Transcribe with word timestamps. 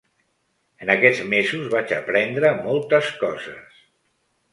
En 0.85 0.91
aquests 0.93 1.19
mesos 1.33 1.67
vaig 1.73 1.93
aprendre 1.97 2.53
moltes 2.63 3.11
coses. 3.25 3.85